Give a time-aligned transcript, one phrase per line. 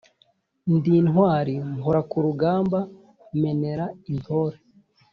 [0.75, 2.79] Ndi intwari mpora ku rugamba
[3.41, 4.57] menera intore.